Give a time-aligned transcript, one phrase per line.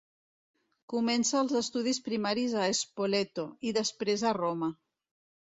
[0.93, 4.73] Comença els estudis primaris a Spoleto, i després a Roma.